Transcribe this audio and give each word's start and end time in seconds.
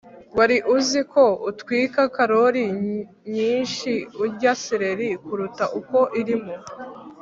wari 0.37 0.57
uzi 0.75 0.99
ko 1.13 1.23
utwika 1.49 2.01
karori 2.15 2.63
nyinshi 3.33 3.91
urya 4.23 4.51
seleri 4.63 5.07
kuruta 5.25 5.63
uko 5.79 5.99
irimo 6.19 6.55